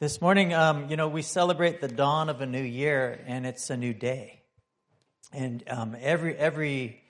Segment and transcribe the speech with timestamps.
[0.00, 3.68] This morning, um, you know, we celebrate the dawn of a new year, and it's
[3.68, 4.40] a new day.
[5.30, 7.02] And um, every every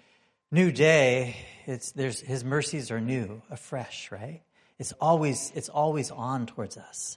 [0.51, 4.43] new day, it's there's His mercies are new, afresh, right?
[4.81, 7.17] It's always it's always on towards us.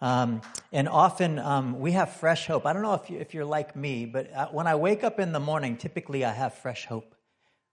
[0.00, 0.40] Um,
[0.72, 2.64] and often um, we have fresh hope.
[2.64, 5.20] I don't know if, you, if you're like me, but uh, when I wake up
[5.20, 7.14] in the morning, typically I have fresh hope.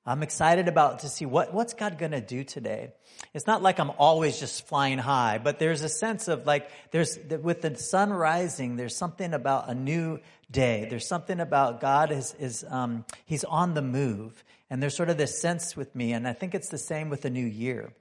[0.07, 2.93] I'm excited about to see what, what's God to do today.
[3.33, 7.19] It's not like I'm always just flying high, but there's a sense of like, there's,
[7.41, 10.87] with the sun rising, there's something about a new day.
[10.89, 14.45] There's something about God is, is, um, he's on the move.
[14.69, 16.13] And there's sort of this sense with me.
[16.13, 17.91] And I think it's the same with the new year.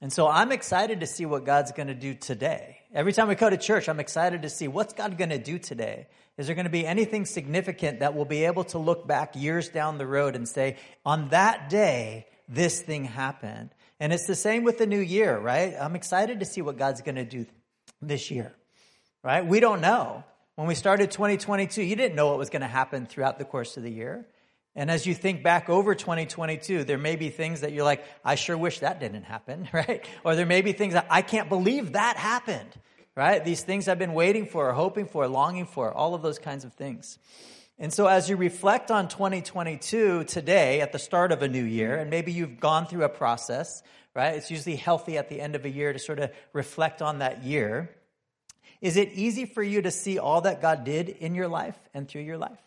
[0.00, 2.80] And so I'm excited to see what God's to do today.
[2.92, 6.08] Every time we go to church, I'm excited to see what's God to do today.
[6.36, 9.68] Is there going to be anything significant that we'll be able to look back years
[9.68, 13.70] down the road and say, on that day, this thing happened?
[14.00, 15.74] And it's the same with the new year, right?
[15.80, 17.46] I'm excited to see what God's going to do
[18.02, 18.52] this year,
[19.22, 19.46] right?
[19.46, 20.24] We don't know.
[20.56, 23.76] When we started 2022, you didn't know what was going to happen throughout the course
[23.76, 24.26] of the year.
[24.76, 28.34] And as you think back over 2022, there may be things that you're like, I
[28.34, 30.04] sure wish that didn't happen, right?
[30.24, 32.70] Or there may be things that I can't believe that happened
[33.16, 33.44] right?
[33.44, 36.72] These things I've been waiting for, hoping for, longing for, all of those kinds of
[36.74, 37.18] things.
[37.78, 41.96] And so as you reflect on 2022 today at the start of a new year,
[41.96, 43.82] and maybe you've gone through a process,
[44.14, 44.34] right?
[44.36, 47.42] It's usually healthy at the end of a year to sort of reflect on that
[47.42, 47.90] year.
[48.80, 52.08] Is it easy for you to see all that God did in your life and
[52.08, 52.60] through your life?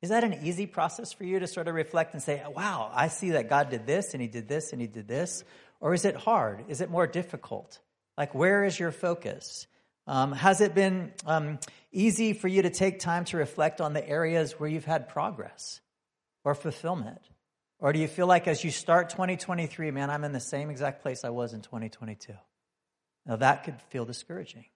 [0.00, 3.08] Is that an easy process for you to sort of reflect and say, wow, I
[3.08, 5.44] see that God did this and he did this and he did this?
[5.80, 6.64] Or is it hard?
[6.68, 7.78] Is it more difficult?
[8.16, 9.66] Like, where is your focus?
[10.06, 11.58] Um, has it been um,
[11.92, 15.80] easy for you to take time to reflect on the areas where you've had progress
[16.44, 17.20] or fulfillment?
[17.78, 21.02] Or do you feel like as you start 2023, man, I'm in the same exact
[21.02, 22.32] place I was in 2022?
[23.26, 24.66] Now, that could feel discouraging,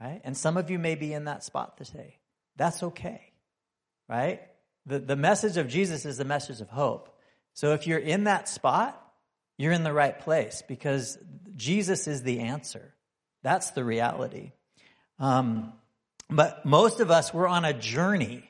[0.00, 0.20] right?
[0.24, 2.18] And some of you may be in that spot today.
[2.56, 3.32] That's okay,
[4.08, 4.40] right?
[4.86, 7.16] The, the message of Jesus is the message of hope.
[7.54, 9.00] So if you're in that spot,
[9.58, 11.18] you're in the right place because
[11.56, 12.94] Jesus is the answer.
[13.42, 14.52] That's the reality.
[15.18, 15.72] Um,
[16.30, 18.48] but most of us, we're on a journey,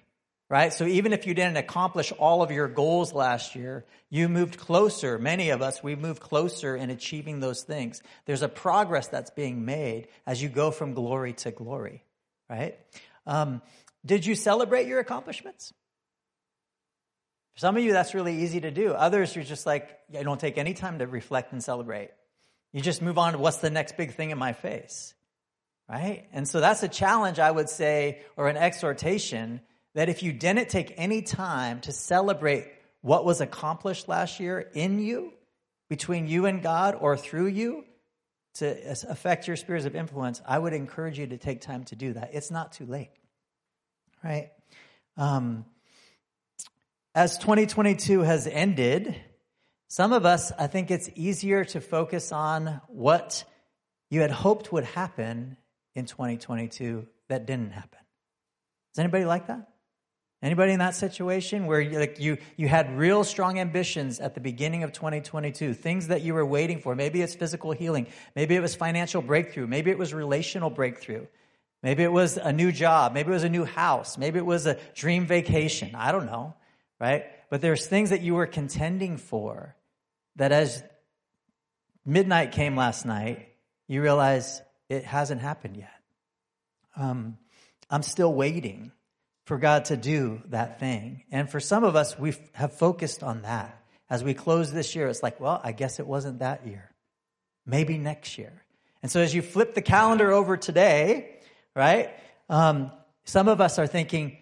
[0.50, 0.72] right?
[0.72, 5.18] So even if you didn't accomplish all of your goals last year, you moved closer.
[5.18, 8.02] Many of us, we moved closer in achieving those things.
[8.26, 12.04] There's a progress that's being made as you go from glory to glory,
[12.50, 12.78] right?
[13.26, 13.62] Um,
[14.04, 15.72] did you celebrate your accomplishments?
[17.58, 18.92] For some of you, that's really easy to do.
[18.92, 22.10] Others, you're just like, I don't take any time to reflect and celebrate.
[22.72, 25.12] You just move on to what's the next big thing in my face.
[25.88, 26.28] Right?
[26.32, 29.60] And so that's a challenge, I would say, or an exhortation
[29.96, 32.68] that if you didn't take any time to celebrate
[33.00, 35.32] what was accomplished last year in you,
[35.88, 37.84] between you and God, or through you,
[38.58, 42.12] to affect your spheres of influence, I would encourage you to take time to do
[42.12, 42.30] that.
[42.34, 43.10] It's not too late.
[44.22, 44.52] Right?
[45.16, 45.64] Um,
[47.14, 49.16] as 2022 has ended,
[49.88, 53.44] some of us, I think it's easier to focus on what
[54.10, 55.56] you had hoped would happen
[55.94, 57.98] in 2022 that didn't happen.
[58.94, 59.68] Is anybody like that?
[60.40, 64.40] Anybody in that situation where you, like you you had real strong ambitions at the
[64.40, 66.94] beginning of 2022, things that you were waiting for.
[66.94, 71.26] Maybe it's physical healing, maybe it was financial breakthrough, maybe it was relational breakthrough.
[71.82, 74.66] Maybe it was a new job, maybe it was a new house, maybe it was
[74.66, 75.94] a dream vacation.
[75.94, 76.54] I don't know,
[77.00, 77.24] right?
[77.50, 79.76] But there's things that you were contending for
[80.36, 80.82] that as
[82.04, 83.48] midnight came last night,
[83.86, 85.90] you realize it hasn't happened yet.
[86.96, 87.38] Um,
[87.90, 88.92] I'm still waiting
[89.44, 91.24] for God to do that thing.
[91.30, 93.82] And for some of us, we have focused on that.
[94.10, 96.90] As we close this year, it's like, well, I guess it wasn't that year.
[97.66, 98.62] Maybe next year.
[99.02, 101.38] And so as you flip the calendar over today,
[101.74, 102.10] right,
[102.48, 102.90] um,
[103.24, 104.38] some of us are thinking,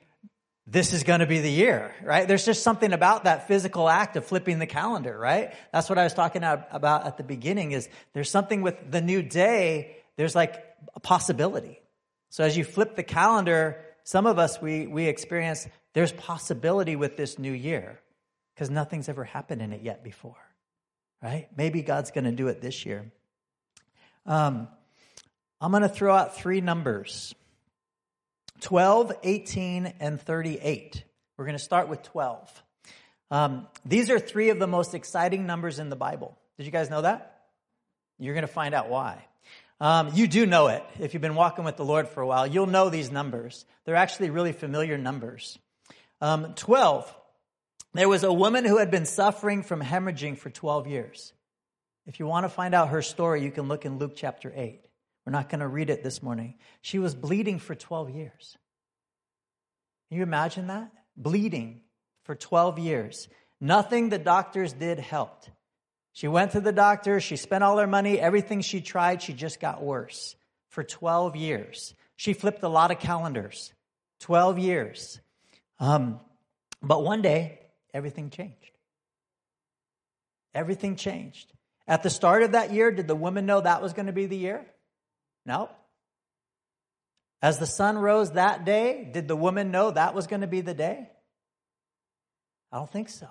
[0.66, 2.26] this is going to be the year, right?
[2.26, 5.54] There's just something about that physical act of flipping the calendar, right?
[5.72, 9.22] That's what I was talking about at the beginning is there's something with the new
[9.22, 11.80] day, there's like a possibility.
[12.30, 17.16] So as you flip the calendar, some of us, we, we experience there's possibility with
[17.16, 18.00] this new year
[18.54, 20.36] because nothing's ever happened in it yet before,
[21.22, 21.48] right?
[21.56, 23.12] Maybe God's going to do it this year.
[24.26, 24.66] Um,
[25.60, 27.34] I'm going to throw out three numbers.
[28.60, 31.04] 12, 18, and 38.
[31.36, 32.62] We're going to start with 12.
[33.30, 36.36] Um, these are three of the most exciting numbers in the Bible.
[36.56, 37.44] Did you guys know that?
[38.18, 39.24] You're going to find out why.
[39.80, 40.82] Um, you do know it.
[40.98, 43.66] If you've been walking with the Lord for a while, you'll know these numbers.
[43.84, 45.58] They're actually really familiar numbers.
[46.20, 47.14] Um, 12.
[47.92, 51.32] There was a woman who had been suffering from hemorrhaging for 12 years.
[52.06, 54.85] If you want to find out her story, you can look in Luke chapter 8.
[55.26, 56.54] We're not going to read it this morning.
[56.82, 58.56] She was bleeding for 12 years.
[60.08, 60.92] Can you imagine that?
[61.16, 61.80] Bleeding
[62.22, 63.28] for 12 years.
[63.60, 65.50] Nothing the doctors did helped.
[66.12, 69.60] She went to the doctor, she spent all her money, everything she tried, she just
[69.60, 70.34] got worse
[70.68, 71.94] for 12 years.
[72.14, 73.74] She flipped a lot of calendars.
[74.20, 75.20] 12 years.
[75.78, 76.20] Um,
[76.82, 77.58] but one day,
[77.92, 78.70] everything changed.
[80.54, 81.52] Everything changed.
[81.86, 84.24] At the start of that year, did the woman know that was going to be
[84.24, 84.64] the year?
[85.46, 85.70] No.
[87.40, 90.60] As the sun rose that day, did the woman know that was going to be
[90.60, 91.08] the day?
[92.72, 93.28] I don't think so.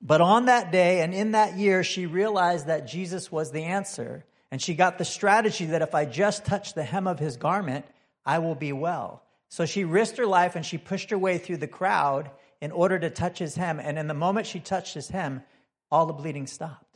[0.00, 4.24] But on that day and in that year, she realized that Jesus was the answer.
[4.50, 7.84] And she got the strategy that if I just touch the hem of his garment,
[8.24, 9.22] I will be well.
[9.50, 12.30] So she risked her life and she pushed her way through the crowd
[12.60, 13.78] in order to touch his hem.
[13.80, 15.42] And in the moment she touched his hem,
[15.90, 16.87] all the bleeding stopped.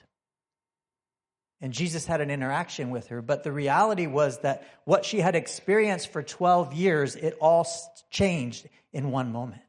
[1.63, 3.23] And Jesus had an interaction with her.
[3.23, 7.65] But the reality was that what she had experienced for 12 years, it all
[8.11, 9.63] changed in one moment.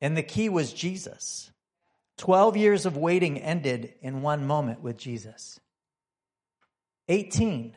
[0.00, 1.52] And the key was Jesus.
[2.16, 5.60] 12 years of waiting ended in one moment with Jesus.
[7.08, 7.76] 18.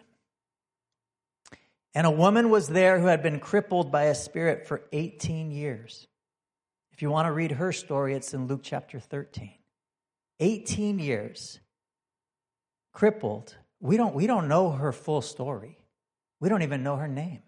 [1.94, 6.07] And a woman was there who had been crippled by a spirit for 18 years.
[6.94, 9.51] If you want to read her story, it's in Luke chapter 13.
[10.39, 11.59] 18 years.
[13.00, 13.56] Crippled.
[13.80, 15.78] We don't, we don't know her full story.
[16.42, 17.42] We don't even know her name.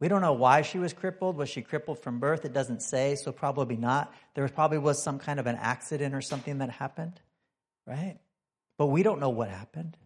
[0.00, 1.38] We don't know why she was crippled.
[1.38, 2.44] Was she crippled from birth?
[2.44, 4.12] It doesn't say, so probably not.
[4.34, 7.18] There probably was some kind of an accident or something that happened,
[7.86, 8.18] right?
[8.76, 9.96] But we don't know what happened.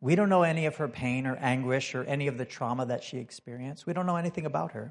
[0.00, 3.04] We don't know any of her pain or anguish or any of the trauma that
[3.04, 3.86] she experienced.
[3.86, 4.90] We don't know anything about her.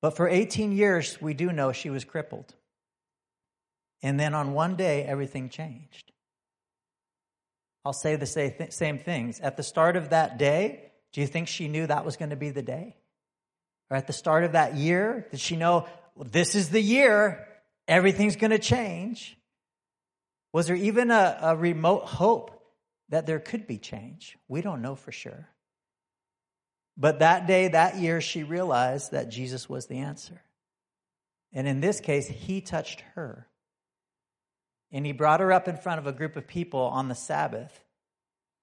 [0.00, 2.54] But for 18 years, we do know she was crippled.
[4.02, 6.10] And then on one day, everything changed.
[7.84, 9.40] I'll say the same things.
[9.40, 12.36] At the start of that day, do you think she knew that was going to
[12.36, 12.96] be the day?
[13.90, 17.46] Or at the start of that year, did she know well, this is the year,
[17.86, 19.38] everything's going to change?
[20.52, 22.62] Was there even a, a remote hope
[23.08, 24.36] that there could be change?
[24.48, 25.48] We don't know for sure.
[26.96, 30.42] But that day, that year, she realized that Jesus was the answer.
[31.52, 33.46] And in this case, he touched her.
[34.90, 37.84] And he brought her up in front of a group of people on the Sabbath,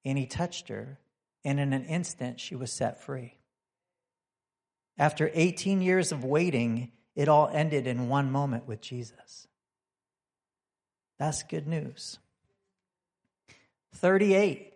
[0.03, 0.99] and he touched her
[1.45, 3.37] and in an instant she was set free.
[4.97, 9.47] After 18 years of waiting, it all ended in one moment with Jesus.
[11.19, 12.17] That's good news.
[13.93, 14.73] 38.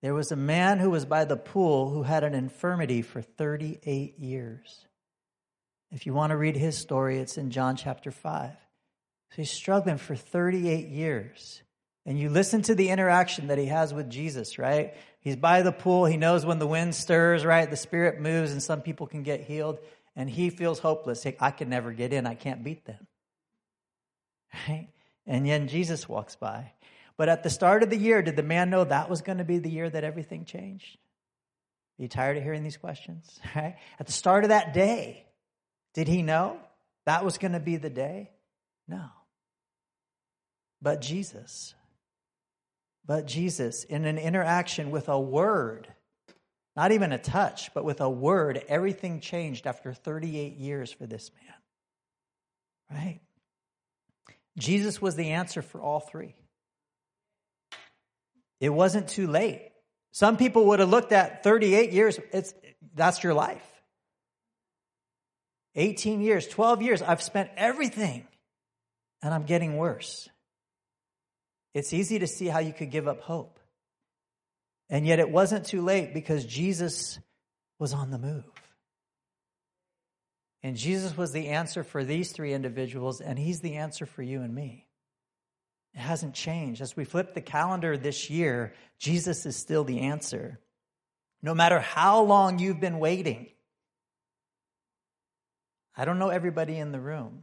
[0.00, 4.18] There was a man who was by the pool who had an infirmity for 38
[4.18, 4.86] years.
[5.92, 8.50] If you want to read his story, it's in John chapter 5.
[9.32, 11.62] So he's struggling for 38 years.
[12.04, 14.92] And you listen to the interaction that he has with Jesus, right?
[15.20, 16.04] He's by the pool.
[16.04, 17.70] He knows when the wind stirs, right?
[17.70, 19.78] The spirit moves and some people can get healed.
[20.14, 21.24] And he feels hopeless.
[21.40, 22.26] I can never get in.
[22.26, 23.06] I can't beat them.
[24.68, 24.88] Right?
[25.26, 26.72] And then Jesus walks by.
[27.16, 29.44] But at the start of the year, did the man know that was going to
[29.44, 30.98] be the year that everything changed?
[31.98, 33.40] Are you tired of hearing these questions?
[33.56, 33.76] Right?
[33.98, 35.24] At the start of that day,
[35.94, 36.58] did he know
[37.06, 38.30] that was going to be the day?
[38.86, 39.08] No.
[40.82, 41.74] But Jesus
[43.04, 45.88] but Jesus, in an interaction with a word,
[46.76, 51.30] not even a touch, but with a word, everything changed after 38 years for this
[52.90, 52.98] man.
[52.98, 53.20] Right?
[54.56, 56.34] Jesus was the answer for all three.
[58.60, 59.70] It wasn't too late.
[60.12, 62.54] Some people would have looked at 38 years, it's,
[62.94, 63.66] that's your life.
[65.74, 68.28] 18 years, 12 years, I've spent everything
[69.22, 70.28] and I'm getting worse.
[71.74, 73.58] It's easy to see how you could give up hope.
[74.90, 77.18] And yet it wasn't too late because Jesus
[77.78, 78.44] was on the move.
[80.62, 84.42] And Jesus was the answer for these three individuals, and he's the answer for you
[84.42, 84.86] and me.
[85.94, 86.80] It hasn't changed.
[86.80, 90.60] As we flip the calendar this year, Jesus is still the answer.
[91.42, 93.48] No matter how long you've been waiting.
[95.96, 97.42] I don't know everybody in the room.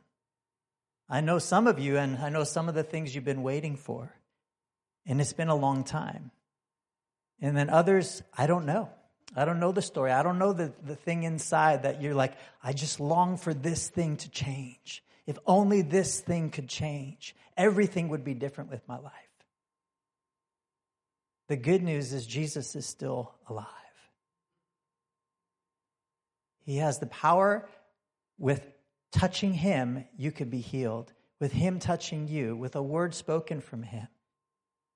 [1.10, 3.76] I know some of you, and I know some of the things you've been waiting
[3.76, 4.16] for.
[5.10, 6.32] And it's been a long time.
[7.42, 8.90] And then others, I don't know.
[9.36, 10.12] I don't know the story.
[10.12, 13.90] I don't know the, the thing inside that you're like, I just long for this
[13.90, 15.04] thing to change.
[15.26, 19.14] If only this thing could change, everything would be different with my life.
[21.48, 23.66] The good news is Jesus is still alive.
[26.66, 27.68] He has the power
[28.38, 28.64] with
[29.12, 31.12] touching him, you could be healed.
[31.40, 34.08] With him touching you, with a word spoken from him,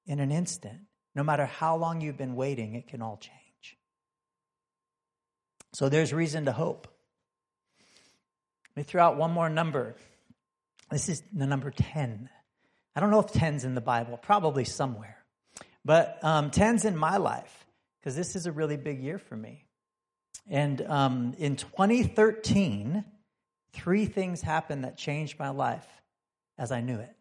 [0.06, 0.82] in an instant.
[1.16, 3.78] No matter how long you've been waiting, it can all change.
[5.74, 6.88] So there's reason to hope.
[8.76, 9.96] Let me throw out one more number.
[10.90, 12.30] This is the number 10.
[12.96, 15.18] I don't know if 10's in the Bible, probably somewhere.
[15.86, 17.66] But um, 10's in my life
[18.00, 19.66] because this is a really big year for me.
[20.50, 23.06] And um, in 2013,
[23.74, 25.88] three things happened that changed my life
[26.58, 27.16] as I knew it.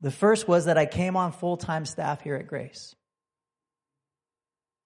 [0.00, 2.94] The first was that I came on full time staff here at Grace.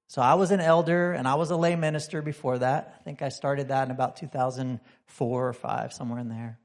[0.09, 2.97] So I was an elder and I was a lay minister before that.
[2.99, 6.59] I think I started that in about 2004 or 5, somewhere in there.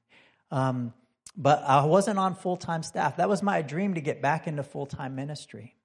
[0.50, 0.94] Um,
[1.38, 3.18] but I wasn't on full time staff.
[3.18, 5.76] That was my dream to get back into full time ministry.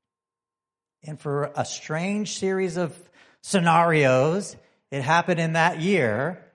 [1.03, 2.97] And for a strange series of
[3.43, 4.57] scenarios,
[4.91, 6.47] it happened in that year.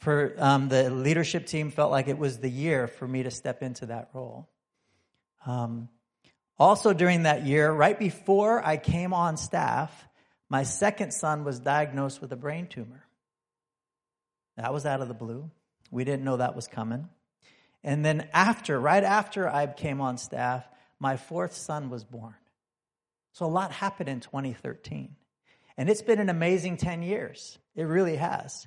[0.00, 3.62] For um, the leadership team felt like it was the year for me to step
[3.62, 4.48] into that role.
[5.46, 5.88] Um,
[6.58, 10.06] also, during that year, right before I came on staff,
[10.48, 13.04] my second son was diagnosed with a brain tumor.
[14.56, 15.50] That was out of the blue.
[15.90, 17.08] We didn't know that was coming.
[17.84, 20.66] And then, after, right after I came on staff,
[20.98, 22.34] my fourth son was born.
[23.32, 25.14] So, a lot happened in 2013.
[25.76, 27.58] And it's been an amazing 10 years.
[27.74, 28.66] It really has.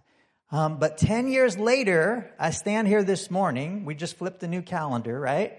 [0.51, 3.83] Um, but 10 years later, I stand here this morning.
[3.83, 5.57] We just flipped a new calendar, right?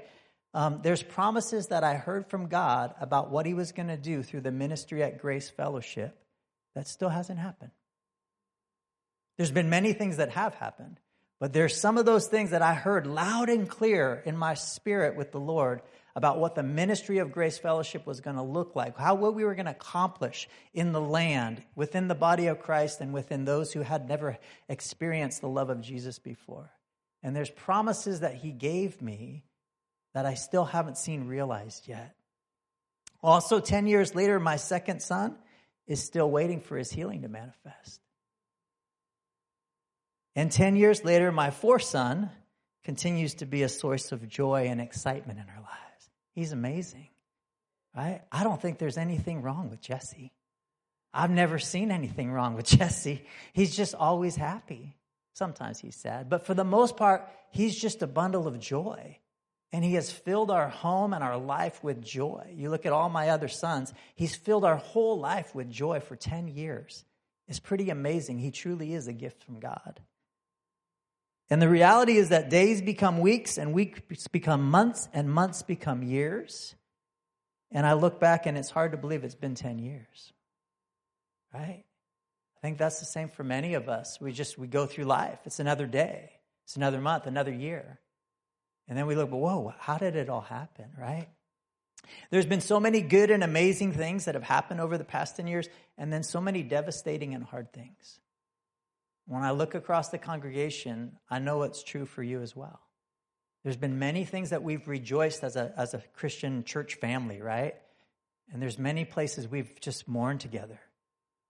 [0.52, 4.23] Um, there's promises that I heard from God about what He was going to do
[4.23, 6.19] through the ministry at Grace Fellowship
[6.75, 7.71] that still hasn't happened.
[9.37, 10.99] There's been many things that have happened,
[11.38, 15.16] but there's some of those things that I heard loud and clear in my spirit
[15.16, 15.83] with the Lord
[16.16, 19.45] about what the ministry of Grace Fellowship was going to look like, how what we
[19.45, 23.73] were going to accomplish in the land, within the body of Christ, and within those
[23.73, 24.37] who had never
[24.69, 26.71] experienced the love of Jesus before.
[27.23, 29.45] And there's promises that He gave me
[30.14, 32.14] that I still haven't seen realized yet.
[33.23, 35.37] Also, 10 years later, my second son
[35.87, 38.00] is still waiting for his healing to manifest.
[40.37, 42.31] And 10 years later, my fourth son
[42.85, 46.11] continues to be a source of joy and excitement in our lives.
[46.35, 47.09] He's amazing,
[47.95, 48.23] right?
[48.33, 50.33] I don't think there's anything wrong with Jesse.
[51.12, 53.25] I've never seen anything wrong with Jesse.
[53.52, 54.97] He's just always happy.
[55.35, 59.19] Sometimes he's sad, but for the most part, he's just a bundle of joy.
[59.73, 62.53] And he has filled our home and our life with joy.
[62.57, 66.17] You look at all my other sons, he's filled our whole life with joy for
[66.17, 67.05] 10 years.
[67.47, 68.39] It's pretty amazing.
[68.39, 70.00] He truly is a gift from God.
[71.50, 76.03] And the reality is that days become weeks and weeks become months and months become
[76.05, 76.77] years.
[77.73, 80.33] And I look back and it's hard to believe it's been 10 years.
[81.53, 81.85] Right?
[82.57, 84.21] I think that's the same for many of us.
[84.21, 85.41] We just we go through life.
[85.45, 86.31] It's another day.
[86.65, 87.99] It's another month, another year.
[88.90, 91.28] And then we look, but whoa, how did it all happen, right?
[92.30, 95.47] There's been so many good and amazing things that have happened over the past 10
[95.47, 98.18] years, and then so many devastating and hard things.
[99.26, 102.80] When I look across the congregation, I know it's true for you as well.
[103.62, 107.76] There's been many things that we've rejoiced as a, as a Christian church family, right?
[108.52, 110.80] And there's many places we've just mourned together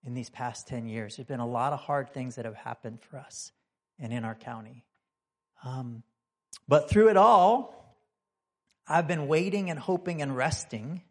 [0.05, 1.17] in these past 10 years.
[1.17, 3.51] There's been a lot of hard things that have happened for us
[3.99, 4.85] and in our county.
[5.65, 6.03] Um,
[6.69, 7.97] but through it all,
[8.87, 11.03] I've been waiting and hoping and resting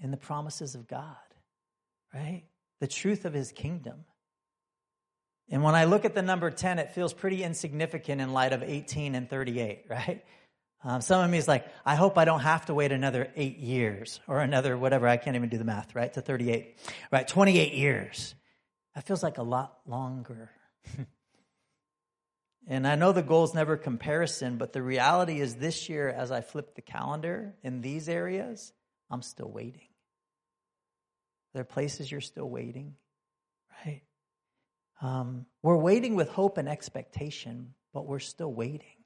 [0.00, 1.16] in the promises of God,
[2.14, 2.44] right?
[2.80, 4.04] The truth of his kingdom.
[5.48, 8.62] And when I look at the number 10, it feels pretty insignificant in light of
[8.62, 10.24] 18 and 38, right?
[10.84, 13.58] Um, some of me is like, I hope I don't have to wait another eight
[13.58, 15.08] years or another whatever.
[15.08, 16.12] I can't even do the math, right?
[16.12, 16.78] To 38,
[17.10, 17.26] right?
[17.26, 18.34] 28 years.
[18.94, 20.50] That feels like a lot longer.
[22.66, 26.32] And I know the goal is never comparison, but the reality is this year, as
[26.32, 28.72] I flip the calendar in these areas,
[29.08, 29.88] I'm still waiting.
[31.52, 32.94] There are places you're still waiting,
[33.84, 34.02] right?
[35.00, 38.96] Um, we're waiting with hope and expectation, but we're still waiting.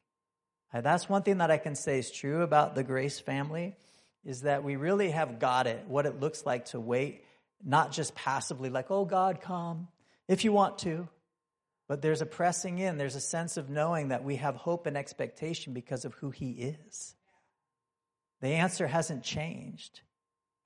[0.73, 3.77] Uh, that's one thing that I can say is true about the Grace family
[4.25, 7.25] is that we really have got it, what it looks like to wait,
[7.65, 9.89] not just passively like, oh, God, come
[10.29, 11.09] if you want to.
[11.91, 14.97] But there's a pressing in, there's a sense of knowing that we have hope and
[14.97, 17.17] expectation because of who He is.
[18.41, 20.01] The answer hasn't changed.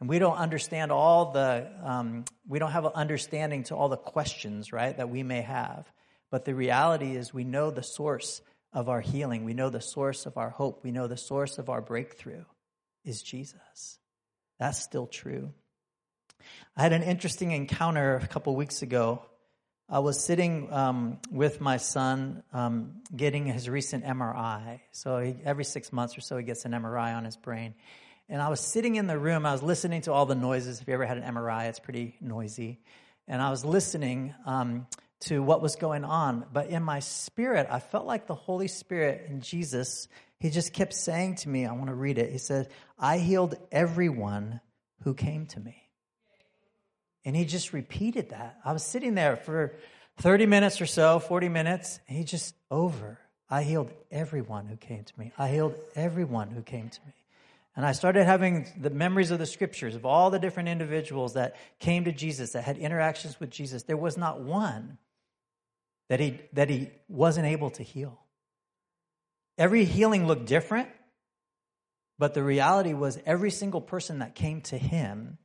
[0.01, 3.97] And we don't understand all the, um, we don't have an understanding to all the
[3.97, 5.91] questions, right, that we may have.
[6.31, 8.43] But the reality is we know the source
[8.75, 9.45] of our healing.
[9.45, 10.85] We know the source of our hope.
[10.85, 12.45] We know the source of our breakthrough
[13.03, 13.99] is Jesus.
[14.59, 15.55] That's still true.
[16.77, 19.25] I had an interesting encounter a couple weeks ago
[19.89, 24.81] I was sitting um, with my son um, getting his recent MRI.
[24.93, 27.75] So he, every six months or so, he gets an MRI on his brain.
[28.29, 30.81] And I was sitting in the room, I was listening to all the noises.
[30.81, 32.81] If you ever had an MRI, it's pretty noisy.
[33.29, 34.87] And I was listening um,
[35.21, 36.47] to what was going on.
[36.51, 40.09] But in my spirit, I felt like the Holy Spirit and Jesus,
[40.41, 42.33] he just kept saying to me, I want to read it.
[42.33, 44.61] He said, I healed everyone
[45.03, 45.84] who came to me.
[47.25, 48.59] And he just repeated that.
[48.65, 49.75] I was sitting there for
[50.19, 53.19] 30 minutes or so, 40 minutes, and he just over.
[53.49, 55.33] I healed everyone who came to me.
[55.39, 57.13] I healed everyone who came to me.
[57.77, 61.57] And I started having the memories of the scriptures of all the different individuals that
[61.81, 63.83] came to Jesus, that had interactions with Jesus.
[63.83, 64.99] There was not one
[66.09, 68.19] that he, that he wasn't able to heal.
[69.59, 70.89] Every healing looked different,
[72.19, 75.39] but the reality was every single person that came to him,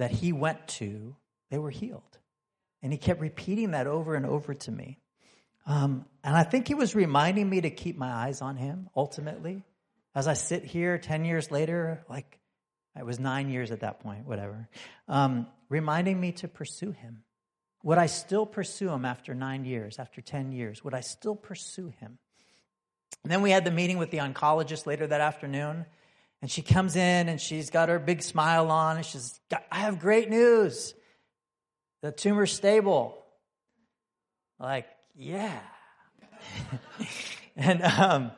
[0.00, 1.14] that he went to,
[1.50, 2.18] they were healed.
[2.82, 4.98] And he kept repeating that over and over to me.
[5.66, 9.62] Um, and I think he was reminding me to keep my eyes on him ultimately.
[10.14, 12.38] As I sit here 10 years later, like
[12.98, 14.68] it was nine years at that point, whatever,
[15.06, 17.22] um, reminding me to pursue him.
[17.82, 20.82] Would I still pursue him after nine years, after 10 years?
[20.82, 22.18] Would I still pursue him?
[23.22, 25.84] And then we had the meeting with the oncologist later that afternoon.
[26.42, 29.38] And she comes in and she's got her big smile on and she's,
[29.70, 30.94] I have great news.
[32.02, 33.18] The tumor's stable.
[34.58, 35.58] Like, yeah.
[37.56, 38.30] and, um,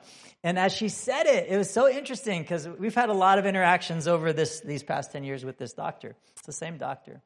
[0.42, 3.46] and as she said it, it was so interesting because we've had a lot of
[3.46, 6.16] interactions over this, these past 10 years with this doctor.
[6.32, 7.22] It's the same doctor.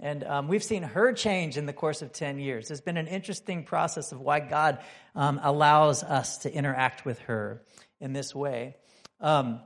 [0.00, 2.70] And um, we've seen her change in the course of 10 years.
[2.70, 4.78] It's been an interesting process of why God
[5.14, 7.62] um, allows us to interact with her
[8.00, 8.76] in this way.
[9.20, 9.60] Um,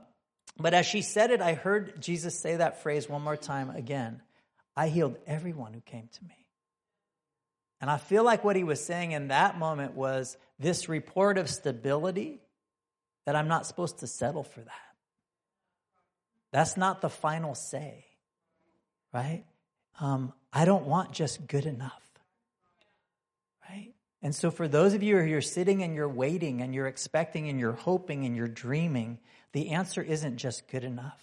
[0.57, 4.21] but as she said it, I heard Jesus say that phrase one more time again
[4.75, 6.43] I healed everyone who came to me.
[7.79, 11.49] And I feel like what he was saying in that moment was this report of
[11.49, 12.39] stability
[13.25, 14.71] that I'm not supposed to settle for that.
[16.51, 18.05] That's not the final say,
[19.13, 19.43] right?
[19.99, 22.01] Um, I don't want just good enough,
[23.69, 23.93] right?
[24.21, 27.49] And so, for those of you who are sitting and you're waiting and you're expecting
[27.49, 29.19] and you're hoping and you're dreaming,
[29.53, 31.19] the answer isn't just good enough.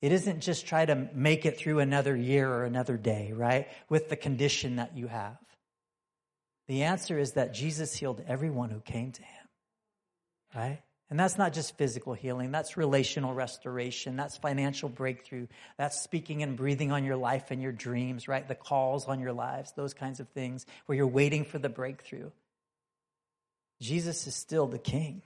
[0.00, 3.68] It isn't just try to make it through another year or another day, right?
[3.88, 5.38] With the condition that you have.
[6.68, 9.48] The answer is that Jesus healed everyone who came to him,
[10.54, 10.82] right?
[11.10, 15.46] And that's not just physical healing, that's relational restoration, that's financial breakthrough,
[15.78, 18.46] that's speaking and breathing on your life and your dreams, right?
[18.46, 22.30] The calls on your lives, those kinds of things where you're waiting for the breakthrough.
[23.80, 25.22] Jesus is still the king.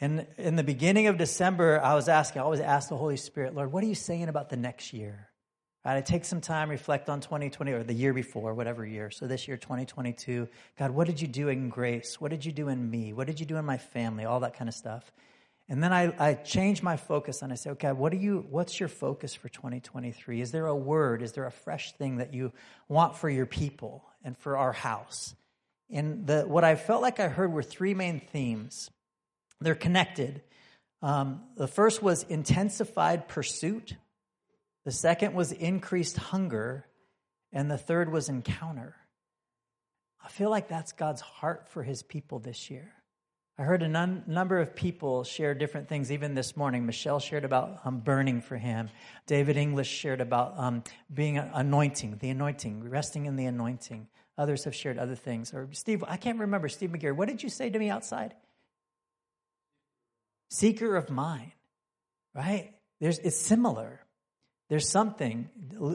[0.00, 3.54] And in the beginning of December, I was asking, I always ask the Holy Spirit,
[3.54, 5.28] Lord, what are you saying about the next year?
[5.84, 9.10] Right, I take some time, reflect on 2020 or the year before, whatever year.
[9.10, 12.20] So this year, 2022, God, what did you do in grace?
[12.20, 13.14] What did you do in me?
[13.14, 14.26] What did you do in my family?
[14.26, 15.10] All that kind of stuff.
[15.70, 18.78] And then I, I change my focus and I say, okay, what do you, what's
[18.78, 20.40] your focus for 2023?
[20.40, 21.22] Is there a word?
[21.22, 22.52] Is there a fresh thing that you
[22.88, 25.34] want for your people and for our house?
[25.88, 28.90] And the, what I felt like I heard were three main themes.
[29.60, 30.42] They're connected.
[31.02, 33.94] Um, the first was intensified pursuit.
[34.84, 36.86] The second was increased hunger.
[37.52, 38.94] And the third was encounter.
[40.24, 42.92] I feel like that's God's heart for his people this year.
[43.58, 46.86] I heard a nun- number of people share different things, even this morning.
[46.86, 48.88] Michelle shared about um, burning for him.
[49.26, 54.08] David English shared about um, being anointing, the anointing, resting in the anointing.
[54.38, 55.52] Others have shared other things.
[55.52, 58.34] Or Steve, I can't remember, Steve McGarry, what did you say to me outside?
[60.50, 61.52] Seeker of mine,
[62.34, 62.74] right?
[63.00, 64.00] There's, it's similar.
[64.68, 65.48] There's something.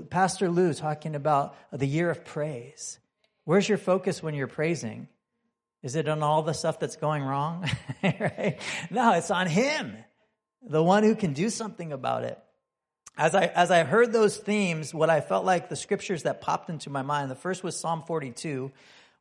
[0.10, 3.00] Pastor Lou talking about the year of praise.
[3.44, 5.08] Where's your focus when you're praising?
[5.84, 7.70] Is it on all the stuff that's going wrong?
[8.04, 8.60] right?
[8.90, 9.96] No, it's on Him,
[10.62, 12.40] the one who can do something about it.
[13.18, 16.70] As I, as I heard those themes, what I felt like the scriptures that popped
[16.70, 18.72] into my mind, the first was Psalm 42,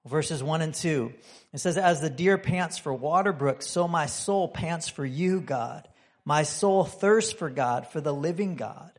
[0.07, 1.13] verses 1 and 2.
[1.53, 5.41] It says, As the deer pants for water brooks, so my soul pants for you,
[5.41, 5.89] God.
[6.25, 8.91] My soul thirsts for God, for the living God.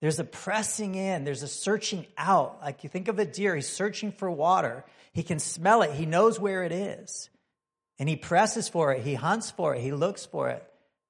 [0.00, 2.58] There's a pressing in, there's a searching out.
[2.60, 4.84] Like you think of a deer, he's searching for water.
[5.12, 7.30] He can smell it, he knows where it is.
[7.98, 10.62] And he presses for it, he hunts for it, he looks for it,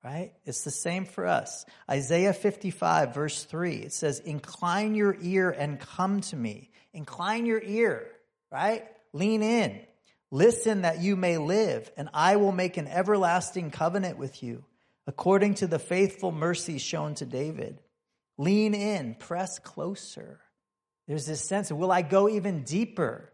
[0.04, 0.32] right?
[0.44, 1.64] It's the same for us.
[1.90, 6.70] Isaiah 55, verse 3, it says, Incline your ear and come to me.
[6.92, 8.06] Incline your ear,
[8.52, 8.86] right?
[9.14, 9.80] Lean in.
[10.30, 14.64] Listen that you may live, and I will make an everlasting covenant with you,
[15.06, 17.80] according to the faithful mercy shown to David.
[18.36, 20.40] Lean in, press closer.
[21.06, 23.30] There's this sense of, will I go even deeper?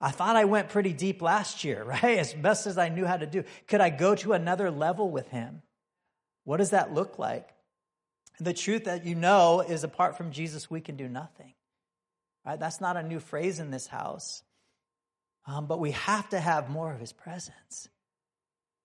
[0.00, 2.18] I thought I went pretty deep last year, right?
[2.18, 3.42] As best as I knew how to do.
[3.66, 5.62] Could I go to another level with him?
[6.44, 7.48] What does that look like?
[8.38, 11.54] The truth that you know is apart from Jesus, we can do nothing.
[12.46, 12.60] Right?
[12.60, 14.44] That's not a new phrase in this house.
[15.46, 17.88] Um, but we have to have more of his presence.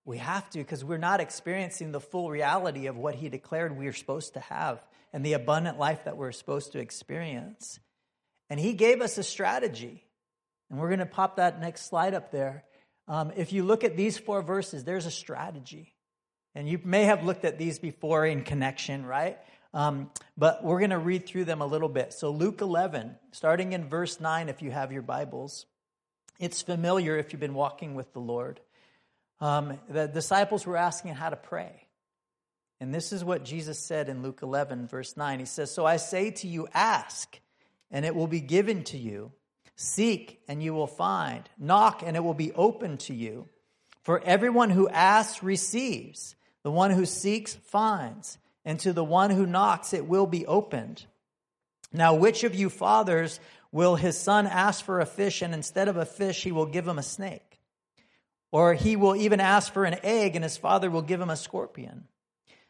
[0.04, 3.86] We have to because we're not experiencing the full reality of what he declared we
[3.86, 7.80] are supposed to have and the abundant life that we're supposed to experience.
[8.48, 10.04] And he gave us a strategy.
[10.68, 12.64] And we're going to pop that next slide up there.
[13.08, 15.94] Um, if you look at these four verses, there's a strategy.
[16.54, 19.38] And you may have looked at these before in connection, right?
[19.72, 22.12] Um, but we're going to read through them a little bit.
[22.12, 25.66] So, Luke 11, starting in verse 9, if you have your Bibles,
[26.40, 28.60] it's familiar if you've been walking with the Lord.
[29.40, 31.86] Um, the disciples were asking how to pray.
[32.80, 35.38] And this is what Jesus said in Luke 11, verse 9.
[35.38, 37.38] He says, So I say to you, ask,
[37.90, 39.32] and it will be given to you.
[39.76, 41.48] Seek, and you will find.
[41.58, 43.48] Knock, and it will be open to you.
[44.02, 49.44] For everyone who asks receives, the one who seeks finds, and to the one who
[49.46, 51.04] knocks it will be opened.
[51.92, 53.40] Now, which of you fathers
[53.72, 56.86] will his son ask for a fish, and instead of a fish, he will give
[56.86, 57.60] him a snake?
[58.52, 61.36] Or he will even ask for an egg, and his father will give him a
[61.36, 62.08] scorpion?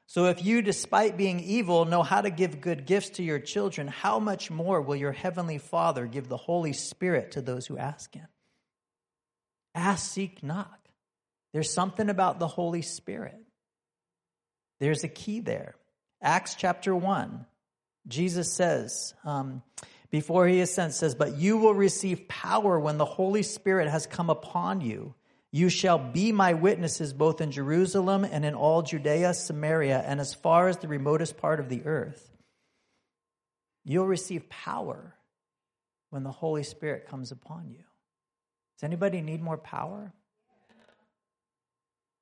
[0.06, 3.86] So if you, despite being evil, know how to give good gifts to your children,
[3.86, 8.12] how much more will your heavenly Father give the Holy Spirit to those who ask
[8.12, 8.26] him?
[9.72, 10.88] Ask, seek, knock.
[11.52, 13.38] There's something about the Holy Spirit.
[14.80, 15.76] There's a key there.
[16.20, 17.46] Acts chapter 1,
[18.08, 19.62] Jesus says, um,
[20.10, 24.30] before he ascends, says, But you will receive power when the Holy Spirit has come
[24.30, 25.14] upon you
[25.52, 30.32] you shall be my witnesses both in Jerusalem and in all Judea, Samaria, and as
[30.32, 32.30] far as the remotest part of the earth.
[33.84, 35.16] You'll receive power
[36.10, 37.82] when the Holy Spirit comes upon you.
[38.76, 40.12] Does anybody need more power?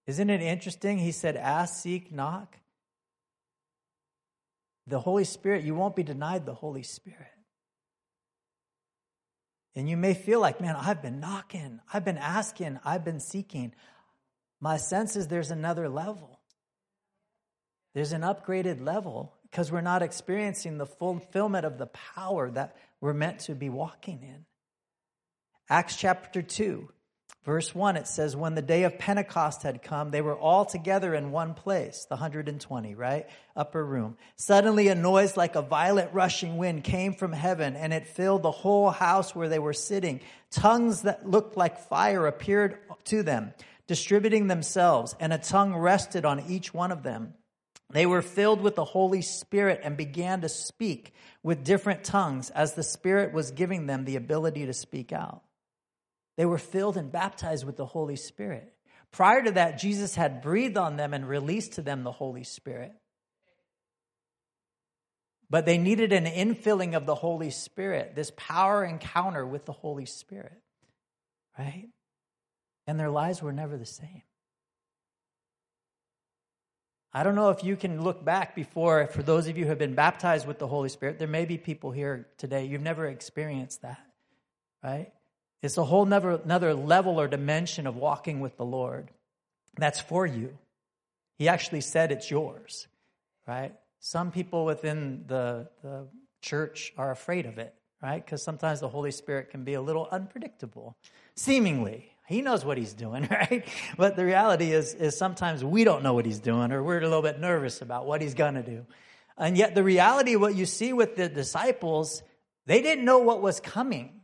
[0.06, 0.98] Isn't it interesting?
[0.98, 2.56] He said, Ask, seek, knock.
[4.86, 7.28] The Holy Spirit, you won't be denied the Holy Spirit.
[9.74, 13.74] And you may feel like, man, I've been knocking, I've been asking, I've been seeking.
[14.60, 16.40] My sense is there's another level.
[17.94, 23.14] There's an upgraded level because we're not experiencing the fulfillment of the power that we're
[23.14, 24.44] meant to be walking in.
[25.70, 26.88] Acts chapter 2.
[27.44, 31.14] Verse 1, it says, When the day of Pentecost had come, they were all together
[31.14, 33.26] in one place, the 120, right?
[33.56, 34.18] Upper room.
[34.36, 38.50] Suddenly, a noise like a violent rushing wind came from heaven, and it filled the
[38.50, 40.20] whole house where they were sitting.
[40.50, 43.54] Tongues that looked like fire appeared to them,
[43.86, 47.34] distributing themselves, and a tongue rested on each one of them.
[47.90, 52.74] They were filled with the Holy Spirit and began to speak with different tongues as
[52.74, 55.42] the Spirit was giving them the ability to speak out.
[56.38, 58.72] They were filled and baptized with the Holy Spirit.
[59.10, 62.92] Prior to that, Jesus had breathed on them and released to them the Holy Spirit.
[65.50, 70.06] But they needed an infilling of the Holy Spirit, this power encounter with the Holy
[70.06, 70.62] Spirit,
[71.58, 71.88] right?
[72.86, 74.22] And their lives were never the same.
[77.12, 79.78] I don't know if you can look back before, for those of you who have
[79.78, 83.82] been baptized with the Holy Spirit, there may be people here today, you've never experienced
[83.82, 83.98] that,
[84.84, 85.10] right?
[85.62, 89.10] It's a whole another, another level or dimension of walking with the Lord.
[89.76, 90.56] That's for you.
[91.36, 92.88] He actually said it's yours,
[93.46, 93.74] right?
[94.00, 96.06] Some people within the, the
[96.42, 98.24] church are afraid of it, right?
[98.24, 100.96] Because sometimes the Holy Spirit can be a little unpredictable,
[101.34, 102.10] seemingly.
[102.26, 103.66] He knows what he's doing, right?
[103.96, 107.02] But the reality is, is sometimes we don't know what he's doing, or we're a
[107.02, 108.86] little bit nervous about what he's going to do.
[109.36, 112.22] And yet, the reality, what you see with the disciples,
[112.66, 114.17] they didn't know what was coming.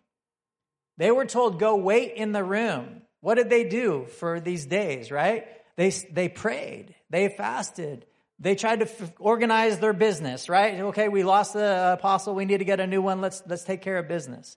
[0.96, 3.02] They were told, go wait in the room.
[3.20, 5.46] What did they do for these days, right?
[5.76, 8.07] They, they prayed, they fasted,
[8.38, 10.80] they tried to f- organize their business, right?
[10.80, 13.83] Okay, we lost the apostle, we need to get a new one, let's, let's take
[13.83, 14.57] care of business.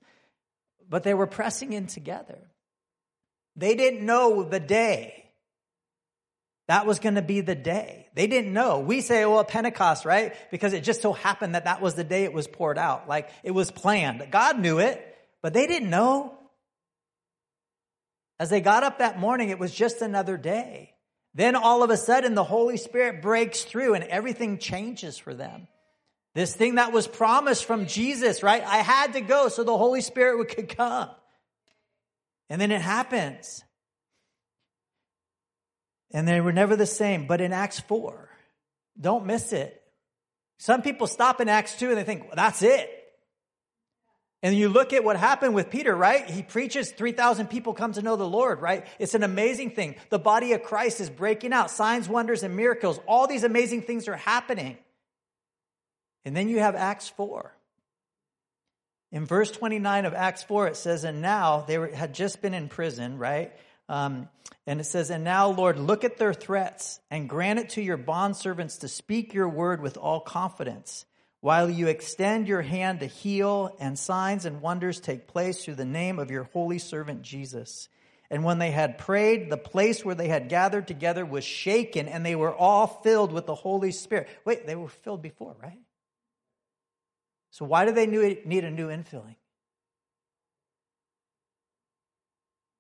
[0.90, 2.38] But they were pressing in together.
[3.56, 5.26] They didn't know the day.
[6.68, 8.08] That was going to be the day.
[8.14, 8.80] They didn't know.
[8.80, 10.36] We say, well, Pentecost, right?
[10.52, 13.08] Because it just so happened that that was the day it was poured out.
[13.08, 14.28] Like it was planned.
[14.32, 15.07] God knew it.
[15.42, 16.38] But they didn't know.
[18.40, 20.94] As they got up that morning, it was just another day.
[21.34, 25.68] Then all of a sudden, the Holy Spirit breaks through and everything changes for them.
[26.34, 28.64] This thing that was promised from Jesus, right?
[28.64, 31.10] I had to go so the Holy Spirit could come.
[32.50, 33.64] And then it happens.
[36.12, 37.28] And they were never the same.
[37.28, 38.30] But in Acts 4,
[39.00, 39.82] don't miss it.
[40.60, 42.90] Some people stop in Acts 2 and they think, well, that's it.
[44.44, 46.30] And you look at what happened with Peter, right?
[46.30, 48.86] He preaches, 3,000 people come to know the Lord, right?
[49.00, 49.96] It's an amazing thing.
[50.10, 51.72] The body of Christ is breaking out.
[51.72, 53.00] Signs, wonders, and miracles.
[53.08, 54.78] All these amazing things are happening.
[56.24, 57.52] And then you have Acts 4.
[59.12, 62.54] In verse 29 of Acts 4, it says, And now they were, had just been
[62.54, 63.54] in prison, right?
[63.90, 64.30] Um,
[64.68, 67.98] and it says, And now, Lord, look at their threats and grant it to your
[67.98, 71.07] bondservants to speak your word with all confidence
[71.42, 75.86] while you extend your hand to heal, and signs and wonders take place through the
[75.86, 77.90] name of your holy servant Jesus.
[78.30, 82.26] And when they had prayed, the place where they had gathered together was shaken, and
[82.26, 84.28] they were all filled with the Holy Spirit.
[84.44, 85.80] Wait, they were filled before, right?
[87.52, 89.36] So, why do they need a new infilling?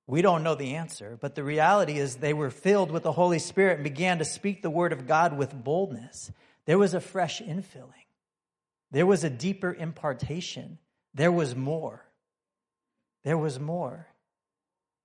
[0.08, 3.40] We don't know the answer, but the reality is they were filled with the Holy
[3.40, 6.32] Spirit and began to speak the word of God with boldness.
[6.66, 8.07] There was a fresh infilling.
[8.92, 10.78] There was a deeper impartation.
[11.14, 12.06] There was more.
[13.24, 14.08] There was more.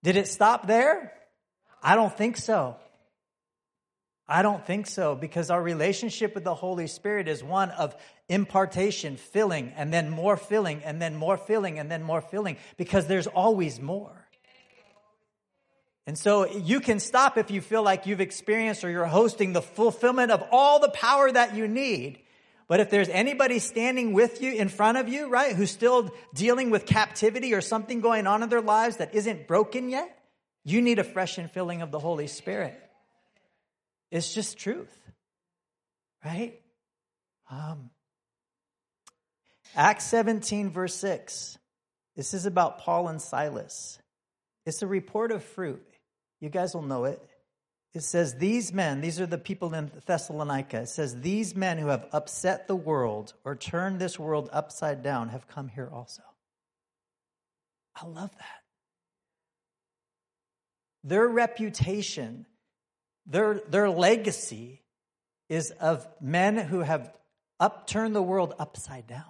[0.02, 1.12] Did it stop there?
[1.82, 2.76] I don't think so.
[4.28, 7.94] I don't think so because our relationship with the Holy Spirit is one of
[8.28, 13.06] impartation, filling, and then more filling, and then more filling, and then more filling because
[13.06, 14.28] there's always more.
[16.06, 19.62] And so you can stop if you feel like you've experienced or you're hosting the
[19.62, 22.20] fulfillment of all the power that you need.
[22.68, 26.70] But if there's anybody standing with you in front of you, right, who's still dealing
[26.70, 30.18] with captivity or something going on in their lives that isn't broken yet,
[30.64, 32.78] you need a fresh infilling of the Holy Spirit.
[34.10, 34.94] It's just truth,
[36.24, 36.60] right?
[37.50, 37.90] Um,
[39.74, 41.58] Acts 17, verse 6.
[42.16, 43.98] This is about Paul and Silas.
[44.66, 45.84] It's a report of fruit.
[46.40, 47.20] You guys will know it.
[47.94, 50.82] It says, These men, these are the people in Thessalonica.
[50.82, 55.28] It says, These men who have upset the world or turned this world upside down
[55.28, 56.22] have come here also.
[57.94, 58.62] I love that.
[61.04, 62.46] Their reputation,
[63.26, 64.82] their, their legacy
[65.48, 67.12] is of men who have
[67.60, 69.24] upturned the world upside down.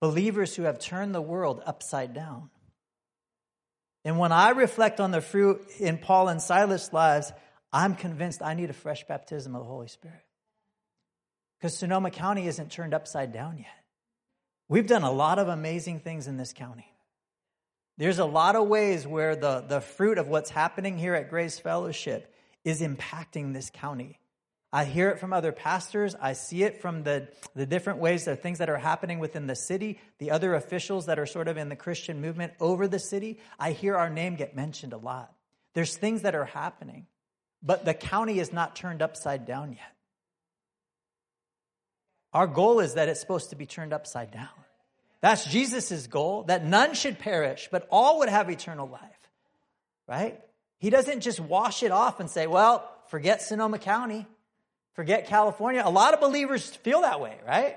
[0.00, 2.50] Believers who have turned the world upside down.
[4.08, 7.30] And when I reflect on the fruit in Paul and Silas' lives,
[7.70, 10.24] I'm convinced I need a fresh baptism of the Holy Spirit.
[11.58, 13.66] Because Sonoma County isn't turned upside down yet.
[14.66, 16.90] We've done a lot of amazing things in this county.
[17.98, 21.58] There's a lot of ways where the, the fruit of what's happening here at Grace
[21.58, 24.18] Fellowship is impacting this county.
[24.72, 26.14] I hear it from other pastors.
[26.20, 29.56] I see it from the, the different ways, the things that are happening within the
[29.56, 33.38] city, the other officials that are sort of in the Christian movement over the city.
[33.58, 35.32] I hear our name get mentioned a lot.
[35.72, 37.06] There's things that are happening,
[37.62, 39.94] but the county is not turned upside down yet.
[42.34, 44.48] Our goal is that it's supposed to be turned upside down.
[45.22, 49.02] That's Jesus' goal, that none should perish, but all would have eternal life.
[50.06, 50.40] Right?
[50.78, 54.26] He doesn't just wash it off and say, well, forget Sonoma County.
[54.98, 55.80] Forget California.
[55.84, 57.76] A lot of believers feel that way, right?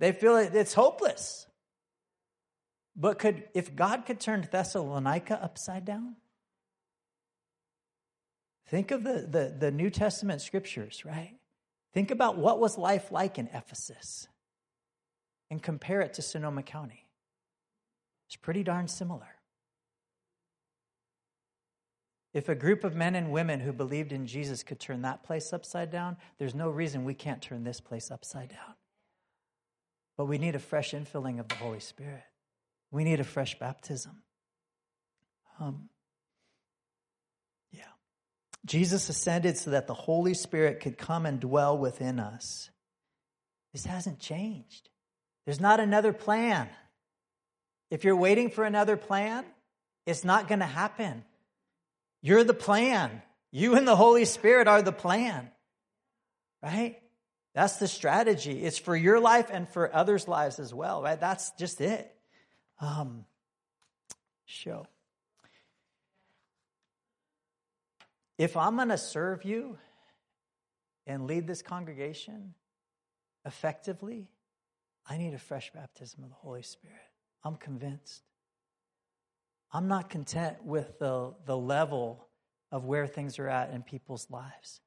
[0.00, 1.46] They feel it's hopeless.
[2.94, 6.16] But could if God could turn Thessalonica upside down?
[8.68, 11.38] Think of the, the, the New Testament scriptures, right?
[11.94, 14.28] Think about what was life like in Ephesus
[15.50, 17.06] and compare it to Sonoma County.
[18.28, 19.35] It's pretty darn similar.
[22.36, 25.54] If a group of men and women who believed in Jesus could turn that place
[25.54, 28.74] upside down, there's no reason we can't turn this place upside down.
[30.18, 32.24] But we need a fresh infilling of the Holy Spirit.
[32.90, 34.20] We need a fresh baptism.
[35.58, 35.88] Um,
[37.72, 37.84] yeah.
[38.66, 42.68] Jesus ascended so that the Holy Spirit could come and dwell within us.
[43.72, 44.90] This hasn't changed.
[45.46, 46.68] There's not another plan.
[47.90, 49.46] If you're waiting for another plan,
[50.04, 51.24] it's not going to happen.
[52.22, 53.22] You're the plan.
[53.50, 55.50] You and the Holy Spirit are the plan.
[56.62, 57.00] Right?
[57.54, 58.62] That's the strategy.
[58.64, 61.18] It's for your life and for others' lives as well, right?
[61.18, 62.14] That's just it.
[62.80, 63.24] Um,
[64.44, 64.86] show.
[68.38, 69.78] If I'm going to serve you
[71.06, 72.54] and lead this congregation
[73.46, 74.28] effectively,
[75.08, 76.96] I need a fresh baptism of the Holy Spirit.
[77.42, 78.22] I'm convinced.
[79.72, 82.26] I'm not content with the, the level
[82.72, 84.80] of where things are at in people's lives.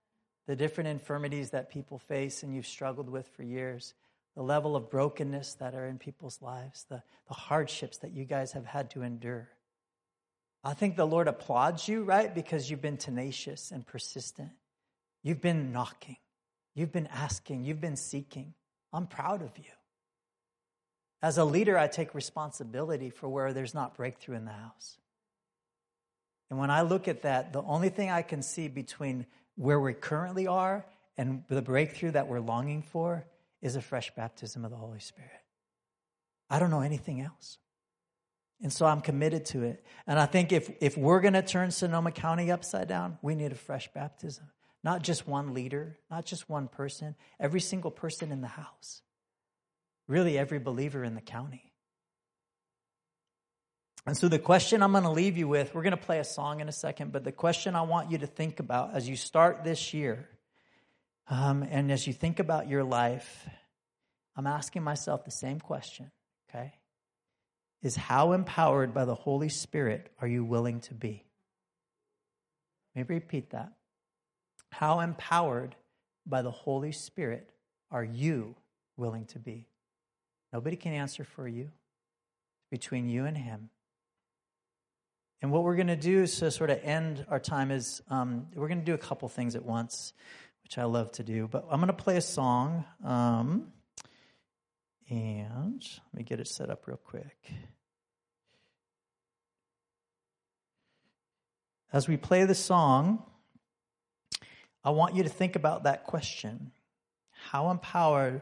[0.48, 3.94] The different infirmities that people face and you've struggled with for years,
[4.36, 8.54] the level of brokenness that are in people's lives, the, the hardships that you guys
[8.54, 9.50] have had to endure.
[10.63, 12.34] I think the Lord applauds you, right?
[12.34, 14.52] Because you've been tenacious and persistent.
[15.24, 16.18] You've been knocking.
[16.76, 17.63] You've been asking.
[17.63, 18.54] You've been seeking.
[18.92, 19.72] I'm proud of you.
[21.21, 24.97] As a leader, I take responsibility for where there's not breakthrough in the house.
[26.49, 29.93] And when I look at that, the only thing I can see between where we
[29.93, 30.86] currently are
[31.17, 33.25] and the breakthrough that we're longing for
[33.62, 35.32] is a fresh baptism of the Holy Spirit.
[36.49, 37.58] I don't know anything else.
[38.62, 39.84] And so I'm committed to it.
[40.08, 43.51] And I think if, if we're going to turn Sonoma County upside down, we need
[43.51, 44.45] a fresh baptism.
[44.84, 49.01] Not just one leader, not just one person, every single person in the house.
[50.10, 51.72] Really, every believer in the county.
[54.08, 56.24] And so, the question I'm going to leave you with, we're going to play a
[56.24, 59.15] song in a second, but the question I want you to think about as you
[59.15, 60.28] start this year
[61.30, 63.48] um, and as you think about your life,
[64.36, 66.10] I'm asking myself the same question,
[66.50, 66.74] okay?
[67.84, 71.24] Is how empowered by the Holy Spirit are you willing to be?
[72.95, 73.74] Maybe repeat that.
[74.72, 75.76] How empowered
[76.26, 77.52] by the Holy Spirit
[77.91, 78.56] are you
[78.98, 79.67] willing to be?
[80.52, 81.70] Nobody can answer for you.
[82.72, 83.70] Between you and Him.
[85.42, 88.68] And what we're going to do to sort of end our time is um, we're
[88.68, 90.14] going to do a couple things at once,
[90.64, 91.48] which I love to do.
[91.48, 92.86] But I'm going to play a song.
[93.04, 93.72] Um,
[95.10, 95.84] and
[96.14, 97.52] let me get it set up real quick.
[101.92, 103.24] As we play the song,
[104.84, 106.72] I want you to think about that question
[107.32, 108.42] How empowered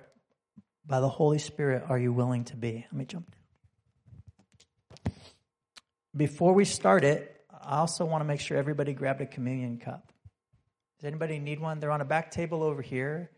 [0.87, 2.85] by the Holy Spirit are you willing to be?
[2.89, 3.35] Let me jump.
[6.15, 10.11] Before we start it, I also want to make sure everybody grabbed a communion cup.
[10.97, 11.79] Does anybody need one?
[11.79, 13.29] They're on a back table over here.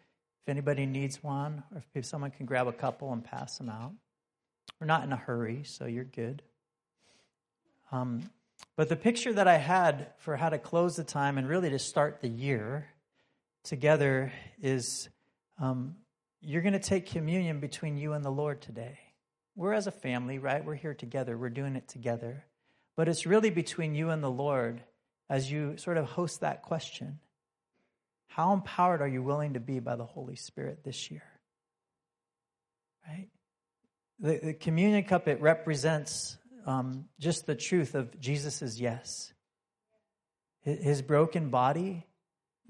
[0.43, 3.91] If anybody needs one, or if someone can grab a couple and pass them out.
[4.79, 6.41] We're not in a hurry, so you're good.
[7.91, 8.29] Um,
[8.77, 11.79] but the picture that I had for how to close the time and really to
[11.79, 12.87] start the year
[13.63, 14.31] together
[14.61, 15.09] is
[15.59, 15.95] um,
[16.41, 18.99] you're going to take communion between you and the Lord today.
[19.55, 20.63] We're as a family, right?
[20.63, 22.45] We're here together, we're doing it together.
[22.95, 24.81] But it's really between you and the Lord
[25.29, 27.19] as you sort of host that question.
[28.27, 31.23] How empowered are you willing to be by the Holy Spirit this year?
[33.07, 33.29] Right?
[34.19, 39.33] The, the communion cup, it represents um, just the truth of Jesus' yes.
[40.61, 42.05] His broken body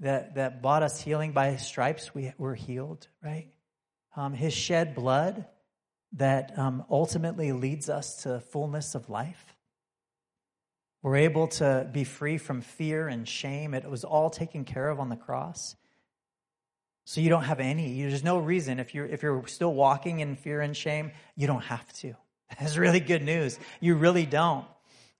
[0.00, 3.48] that, that bought us healing by his stripes, we were healed, right?
[4.16, 5.46] Um, his shed blood
[6.14, 9.54] that um, ultimately leads us to fullness of life.
[11.02, 13.72] We're able to be free from fear and shame.
[13.72, 15.76] It was all taken care of on the cross.
[17.06, 20.36] So you don't have any, there's no reason if you're, if you're still walking in
[20.36, 22.14] fear and shame, you don't have to.
[22.60, 23.58] That's really good news.
[23.80, 24.66] You really don't.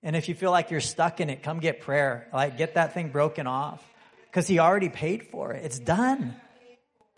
[0.03, 2.27] And if you feel like you're stuck in it, come get prayer.
[2.33, 3.83] Like, get that thing broken off
[4.25, 5.65] because He already paid for it.
[5.65, 6.35] It's done.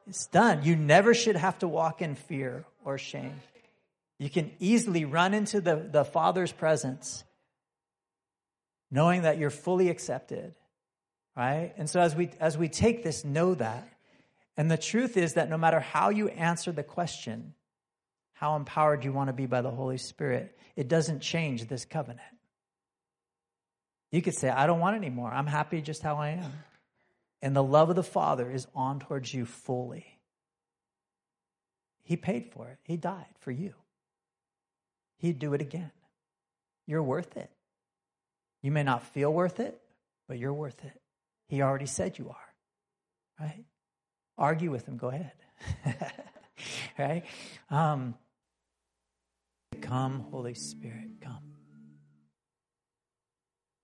[0.07, 0.63] It's done.
[0.63, 3.41] You never should have to walk in fear or shame.
[4.19, 7.23] You can easily run into the, the Father's presence
[8.91, 10.53] knowing that you're fully accepted.
[11.35, 11.73] Right?
[11.77, 13.89] And so as we as we take this, know that.
[14.55, 17.55] And the truth is that no matter how you answer the question,
[18.33, 22.21] how empowered you want to be by the Holy Spirit, it doesn't change this covenant.
[24.11, 25.31] You could say, I don't want any more.
[25.31, 26.51] I'm happy just how I am.
[27.43, 30.05] And the love of the Father is on towards you fully.
[32.01, 33.73] He paid for it, He died for you.
[35.17, 35.91] He'd do it again.
[36.87, 37.49] You're worth it.
[38.61, 39.79] You may not feel worth it,
[40.27, 41.01] but you're worth it.
[41.47, 42.53] He already said you are,
[43.45, 43.65] right?
[44.37, 45.33] Argue with him, go ahead.
[46.97, 47.23] right?
[47.69, 48.15] Um,
[49.81, 51.55] Come, Holy Spirit, come.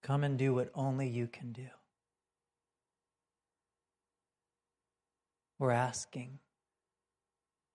[0.01, 1.67] Come and do what only you can do.
[5.59, 6.39] We're asking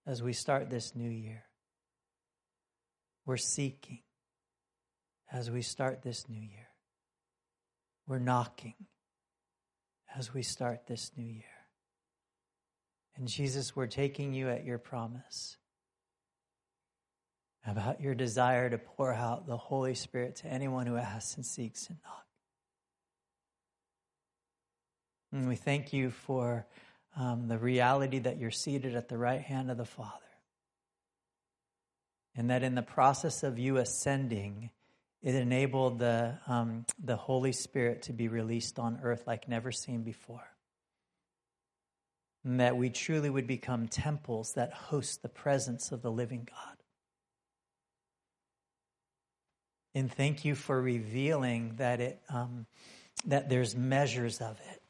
[0.07, 1.43] as we start this new year.
[3.25, 3.99] We're seeking
[5.31, 6.67] as we start this new year.
[8.07, 8.73] We're knocking
[10.15, 11.43] as we start this new year.
[13.15, 15.57] And Jesus, we're taking you at your promise
[17.65, 21.87] about your desire to pour out the Holy Spirit to anyone who asks and seeks
[21.87, 22.25] and knocks.
[25.31, 26.65] And we thank you for
[27.15, 30.11] um, the reality that you're seated at the right hand of the Father.
[32.35, 34.69] And that in the process of you ascending,
[35.23, 40.03] it enabled the, um, the Holy Spirit to be released on earth like never seen
[40.03, 40.47] before.
[42.43, 46.75] And that we truly would become temples that host the presence of the living God.
[49.95, 52.65] And thank you for revealing that it um,
[53.25, 54.81] that there's measures of it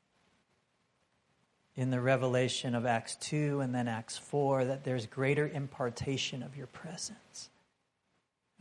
[1.75, 6.55] in the revelation of Acts 2 and then Acts 4 that there's greater impartation of
[6.55, 7.49] your presence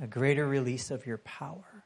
[0.00, 1.84] a greater release of your power.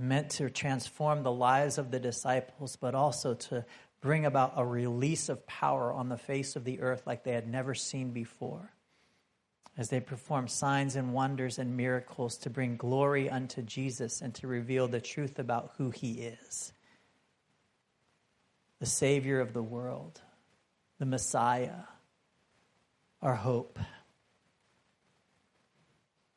[0.00, 3.64] Meant to transform the lives of the disciples, but also to
[4.00, 7.48] bring about a release of power on the face of the earth like they had
[7.48, 8.72] never seen before.
[9.76, 14.46] As they perform signs and wonders and miracles to bring glory unto Jesus and to
[14.46, 16.72] reveal the truth about who he is
[18.80, 20.20] the Savior of the world,
[20.98, 21.82] the Messiah,
[23.20, 23.78] our hope.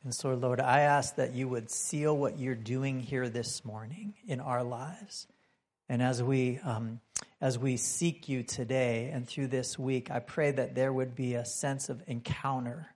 [0.04, 4.16] And so, Lord, I ask that you would seal what you're doing here this morning
[4.28, 5.28] in our lives.
[5.88, 7.02] And as we, um,
[7.40, 11.36] as we seek you today and through this week, I pray that there would be
[11.36, 12.88] a sense of encounter.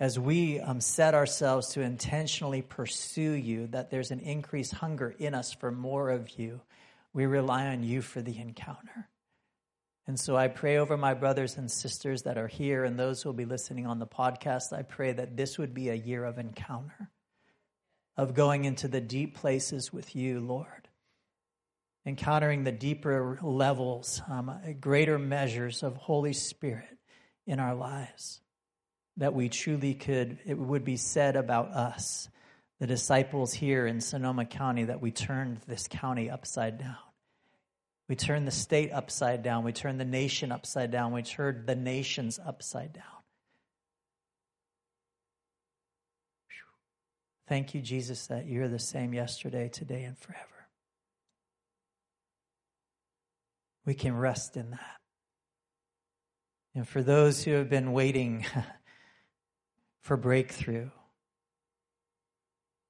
[0.00, 5.34] As we um, set ourselves to intentionally pursue you, that there's an increased hunger in
[5.34, 6.62] us for more of you.
[7.12, 9.08] We rely on you for the encounter.
[10.06, 13.28] And so I pray over my brothers and sisters that are here and those who
[13.28, 14.72] will be listening on the podcast.
[14.72, 17.10] I pray that this would be a year of encounter,
[18.16, 20.88] of going into the deep places with you, Lord,
[22.04, 26.98] encountering the deeper levels, um, greater measures of Holy Spirit
[27.46, 28.40] in our lives.
[29.16, 32.28] That we truly could, it would be said about us,
[32.80, 36.96] the disciples here in Sonoma County, that we turned this county upside down
[38.10, 39.62] we turned the state upside down.
[39.62, 41.12] We turned the nation upside down.
[41.12, 43.04] We turned the nations upside down.
[47.46, 50.66] Thank you, Jesus, that you're the same yesterday, today, and forever.
[53.86, 54.96] We can rest in that.
[56.74, 58.44] And for those who have been waiting
[60.00, 60.90] for breakthrough,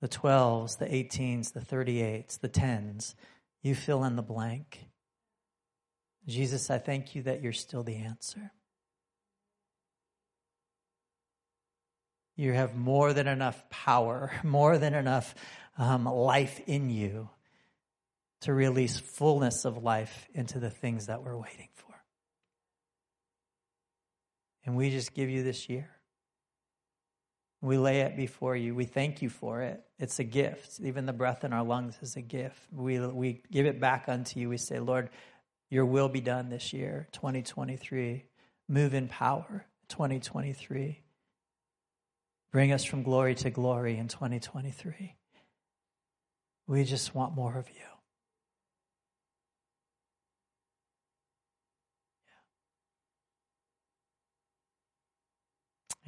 [0.01, 3.15] the 12s, the 18s, the 38s, the 10s,
[3.63, 4.87] you fill in the blank.
[6.27, 8.53] Jesus, I thank you that you're still the answer.
[12.37, 15.35] You have more than enough power, more than enough
[15.77, 17.29] um, life in you
[18.43, 21.95] to release fullness of life into the things that we're waiting for.
[24.65, 25.91] And we just give you this year.
[27.63, 28.75] We lay it before you.
[28.75, 29.83] We thank you for it.
[29.99, 30.81] It's a gift.
[30.81, 32.59] Even the breath in our lungs is a gift.
[32.73, 34.49] We, we give it back unto you.
[34.49, 35.11] We say, Lord,
[35.69, 38.25] your will be done this year, 2023.
[38.69, 41.03] Move in power, 2023.
[42.51, 45.15] Bring us from glory to glory in 2023.
[46.67, 47.75] We just want more of you.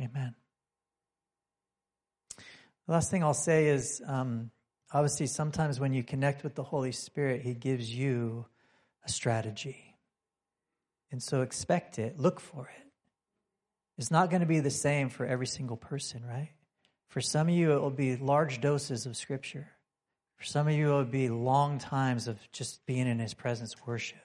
[0.01, 0.35] Amen.
[2.93, 4.51] Last thing I'll say is um,
[4.93, 8.45] obviously, sometimes when you connect with the Holy Spirit, He gives you
[9.03, 9.97] a strategy.
[11.11, 12.87] And so expect it, look for it.
[13.97, 16.51] It's not going to be the same for every single person, right?
[17.09, 19.71] For some of you, it will be large doses of scripture.
[20.37, 23.75] For some of you, it will be long times of just being in his presence,
[23.87, 24.21] worship.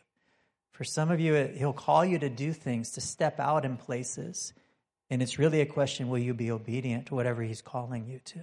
[0.72, 4.51] For some of you, he'll call you to do things, to step out in places.
[5.09, 8.41] And it's really a question will you be obedient to whatever he's calling you to?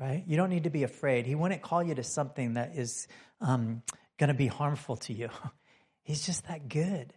[0.00, 0.24] Right?
[0.26, 1.26] You don't need to be afraid.
[1.26, 3.06] He wouldn't call you to something that is
[3.42, 3.82] um,
[4.18, 5.28] going to be harmful to you.
[6.02, 7.12] He's just that good.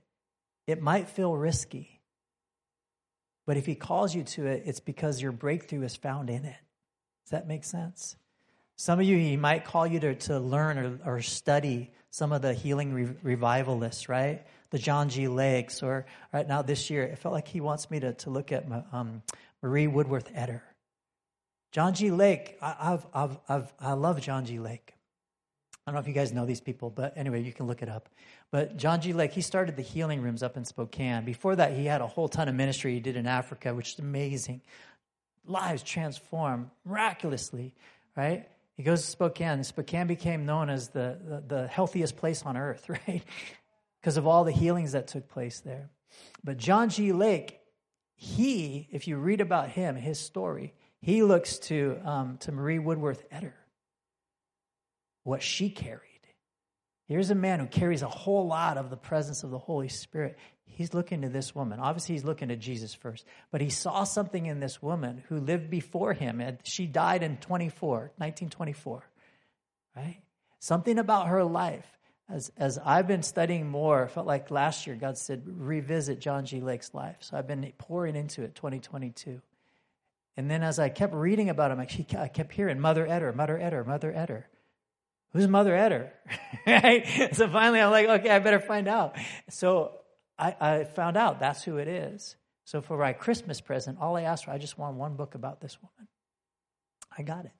[0.67, 2.01] It might feel risky,
[3.45, 6.55] but if he calls you to it, it's because your breakthrough is found in it.
[7.25, 8.15] Does that make sense?
[8.75, 12.41] Some of you, he might call you to, to learn or, or study some of
[12.41, 14.45] the healing re- revivalists, right?
[14.69, 15.27] The John G.
[15.27, 18.51] Lakes, or right now this year, it felt like he wants me to, to look
[18.51, 19.21] at um,
[19.61, 20.61] Marie Woodworth Etter.
[21.73, 22.11] John G.
[22.11, 24.59] Lake, I, I've, I've, I've, I love John G.
[24.59, 24.93] Lake.
[25.73, 27.89] I don't know if you guys know these people, but anyway, you can look it
[27.89, 28.09] up.
[28.51, 29.11] But John G.
[29.11, 31.25] Lake, he started the healing rooms up in Spokane.
[31.25, 33.99] Before that, he had a whole ton of ministry he did in Africa, which is
[33.99, 34.61] amazing.
[35.47, 37.73] Lives transformed miraculously,
[38.15, 38.47] right?
[38.77, 39.63] He goes to Spokane.
[39.63, 43.23] Spokane became known as the, the, the healthiest place on earth, right?
[43.99, 45.89] Because of all the healings that took place there.
[46.43, 47.13] But John G.
[47.13, 47.59] Lake,
[48.13, 53.29] he, if you read about him, his story, he looks to, um, to Marie Woodworth
[53.29, 53.53] Etter
[55.23, 56.01] what she carried.
[57.07, 60.37] Here's a man who carries a whole lot of the presence of the Holy Spirit.
[60.65, 61.79] He's looking to this woman.
[61.79, 65.69] Obviously, he's looking to Jesus first, but he saw something in this woman who lived
[65.69, 66.39] before him.
[66.39, 69.03] And she died in 24, 1924,
[69.95, 70.21] right?
[70.59, 71.85] Something about her life.
[72.29, 76.61] As, as I've been studying more, felt like last year God said, revisit John G.
[76.61, 77.17] Lake's life.
[77.19, 79.41] So I've been pouring into it 2022.
[80.35, 83.85] And then as I kept reading about him, I kept hearing Mother Etter, Mother Etter,
[83.85, 84.43] Mother Etter.
[85.33, 86.11] Who's Mother Etter?
[86.67, 87.35] right?
[87.35, 89.15] So finally I'm like, okay, I better find out.
[89.49, 89.99] So
[90.37, 92.35] I, I found out that's who it is.
[92.65, 95.59] So for my Christmas present, all I asked for, I just want one book about
[95.59, 96.07] this woman.
[97.15, 97.51] I got it.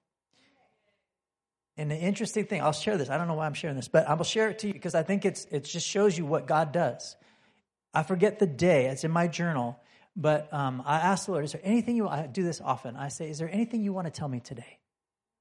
[1.76, 3.10] And the interesting thing, I'll share this.
[3.10, 4.94] I don't know why I'm sharing this, but I will share it to you because
[4.94, 7.16] I think it's it just shows you what God does.
[7.94, 9.80] I forget the day; it's in my journal.
[10.16, 12.96] But um, I asked the Lord, "Is there anything you?" I do this often.
[12.96, 14.80] I say, "Is there anything you want to tell me today?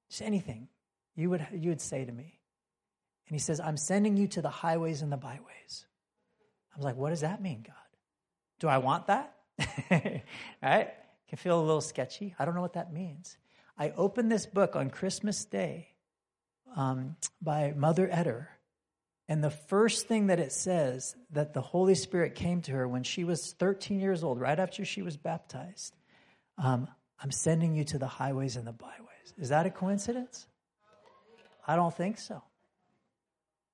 [0.08, 0.68] Just anything
[1.14, 2.38] you would you would say to me?"
[3.28, 5.86] And He says, "I'm sending you to the highways and the byways."
[6.74, 7.74] I was like, "What does that mean, God?
[8.60, 9.34] Do I want that?"
[10.62, 10.90] right?
[11.28, 12.34] Can feel a little sketchy.
[12.38, 13.36] I don't know what that means.
[13.78, 15.88] I opened this book on Christmas Day
[16.76, 18.46] um, by Mother Etter.
[19.28, 23.02] And the first thing that it says that the Holy Spirit came to her when
[23.02, 25.94] she was 13 years old, right after she was baptized,
[26.58, 26.88] um,
[27.20, 29.34] I'm sending you to the highways and the byways.
[29.38, 30.46] Is that a coincidence?
[31.66, 32.42] I don't think so.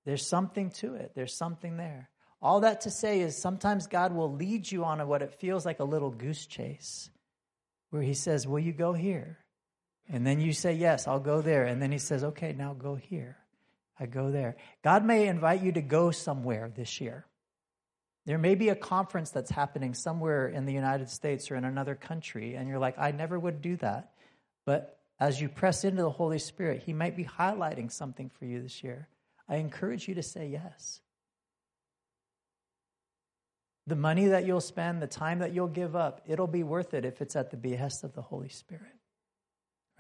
[0.05, 2.11] There's something to it, there's something there.
[2.41, 5.81] All that to say is sometimes God will lead you on what it feels like
[5.81, 7.11] a little goose chase,
[7.91, 9.39] where He says, Will you go here?
[10.09, 11.65] And then you say, Yes, I'll go there.
[11.65, 13.37] And then he says, Okay, now go here.
[13.99, 14.57] I go there.
[14.83, 17.27] God may invite you to go somewhere this year.
[18.27, 21.95] There may be a conference that's happening somewhere in the United States or in another
[21.95, 24.11] country, and you're like, I never would do that.
[24.67, 28.63] But as you press into the Holy Spirit, He might be highlighting something for you
[28.63, 29.09] this year.
[29.49, 31.01] I encourage you to say yes.
[33.87, 37.07] The money that you'll spend, the time that you'll give up, it'll be worth it
[37.07, 38.99] if it's at the behest of the Holy Spirit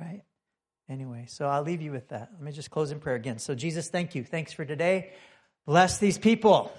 [0.01, 0.23] right?
[0.89, 2.31] Anyway, so I'll leave you with that.
[2.33, 3.39] Let me just close in prayer again.
[3.39, 4.25] So, Jesus, thank you.
[4.25, 5.13] Thanks for today.
[5.67, 6.73] Bless these people,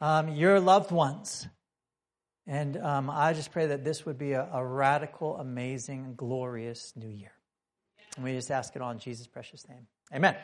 [0.00, 1.48] um, your loved ones.
[2.46, 7.08] And um, I just pray that this would be a, a radical, amazing, glorious new
[7.08, 7.32] year.
[8.16, 9.86] And we just ask it all in Jesus' precious name.
[10.12, 10.36] Amen.